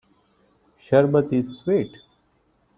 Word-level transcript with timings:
Sherbet 0.79 1.31
is 1.31 1.59
sweet. 1.59 1.95